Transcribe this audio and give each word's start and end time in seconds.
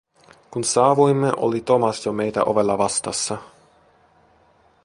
Kun 0.51 0.63
saavuimme, 0.63 1.31
oli 1.37 1.61
Thomas 1.61 2.05
jo 2.05 2.13
meitä 2.13 2.43
ovella 2.43 2.77
vastassa. 2.77 3.37